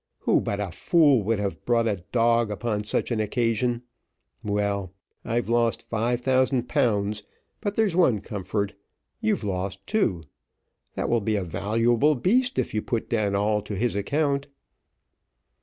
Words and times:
Who 0.21 0.41
but 0.41 0.59
a 0.59 0.71
fool 0.71 1.21
would 1.25 1.37
have 1.37 1.63
brought 1.63 1.87
a 1.87 2.03
dog 2.11 2.49
upon 2.49 2.85
such 2.85 3.11
an 3.11 3.19
occasion? 3.19 3.83
Well, 4.43 4.95
I've 5.23 5.47
lost 5.47 5.83
five 5.83 6.21
thousand 6.21 6.67
pounds; 6.67 7.21
but 7.59 7.75
there's 7.75 7.95
one 7.95 8.19
comfort, 8.21 8.73
you've 9.19 9.43
lost 9.43 9.85
too. 9.85 10.23
That 10.95 11.07
will 11.07 11.21
be 11.21 11.35
a 11.35 11.43
valuable 11.43 12.15
beast, 12.15 12.57
if 12.57 12.73
you 12.73 12.81
put 12.81 13.13
all 13.13 13.59
down 13.59 13.63
to 13.65 13.75
his 13.75 13.95
account." 13.95 14.47